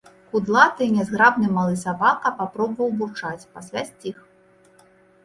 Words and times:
Кудлаты 0.29 0.81
і 0.85 0.93
нязграбны 0.95 1.49
малы 1.57 1.75
сабака 1.81 2.31
папробаваў 2.39 2.89
бурчаць, 3.03 3.49
пасля 3.59 3.85
сціх. 3.91 4.17